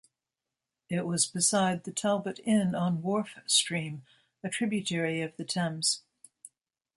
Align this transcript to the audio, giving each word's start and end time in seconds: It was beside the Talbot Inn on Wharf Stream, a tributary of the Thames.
It 0.89 1.05
was 1.05 1.27
beside 1.27 1.83
the 1.83 1.91
Talbot 1.91 2.39
Inn 2.43 2.73
on 2.73 3.03
Wharf 3.03 3.35
Stream, 3.45 4.03
a 4.43 4.49
tributary 4.49 5.21
of 5.21 5.35
the 5.37 5.45
Thames. 5.45 6.01